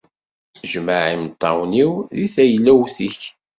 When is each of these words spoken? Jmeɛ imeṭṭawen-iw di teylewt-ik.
Jmeɛ 0.71 1.03
imeṭṭawen-iw 1.15 1.91
di 2.17 2.27
teylewt-ik. 2.35 3.21